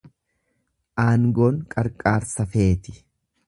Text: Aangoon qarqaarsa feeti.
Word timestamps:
Aangoon 1.03 1.61
qarqaarsa 1.77 2.51
feeti. 2.55 3.01